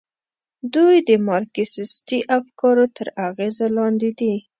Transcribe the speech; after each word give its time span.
دوی 0.73 0.95
د 1.07 1.11
مارکسیستي 1.27 2.19
افکارو 2.37 2.85
تر 2.97 3.07
اغېز 3.27 3.57
لاندې 3.77 4.09
دي. 4.19 4.33